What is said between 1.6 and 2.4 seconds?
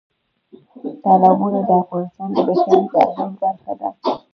د افغانستان د